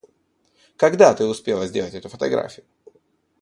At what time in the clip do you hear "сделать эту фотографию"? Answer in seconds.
1.67-2.65